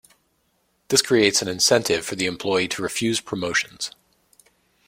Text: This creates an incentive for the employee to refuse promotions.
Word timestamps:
This 0.87 1.03
creates 1.03 1.43
an 1.43 1.47
incentive 1.47 2.03
for 2.03 2.15
the 2.15 2.25
employee 2.25 2.67
to 2.69 2.81
refuse 2.81 3.19
promotions. 3.21 3.91